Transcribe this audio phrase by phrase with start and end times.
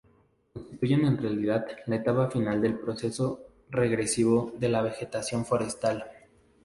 [0.51, 6.03] Constituyen, en realidad, la etapa final del proceso regresivo de la vegetación forestal.